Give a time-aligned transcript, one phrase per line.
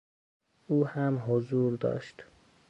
[0.67, 2.25] او هم حضور داشت.